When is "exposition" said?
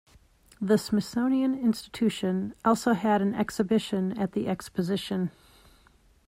4.47-5.29